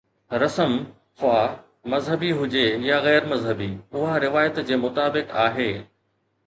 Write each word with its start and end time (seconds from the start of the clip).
رسم، 0.33 0.85
خواه 1.15 1.59
مذهبي 1.85 2.33
هجي 2.33 2.65
يا 2.87 2.97
غير 2.99 3.25
مذهبي، 3.25 3.79
اها 3.93 4.17
روايت 4.17 4.59
جي 4.59 4.75
مطابق 4.75 5.35
آهي. 5.35 5.85